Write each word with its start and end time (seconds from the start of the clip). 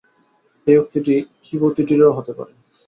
এ 0.67 0.73
উক্তিটি 0.77 1.15
কিবতীটিরও 1.45 2.15
হতে 2.17 2.31
পারে। 2.37 2.53